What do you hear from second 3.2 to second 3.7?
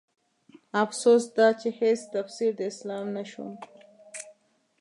شوم